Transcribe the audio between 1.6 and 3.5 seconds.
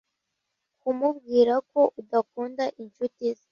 ko udakunda inshuti ze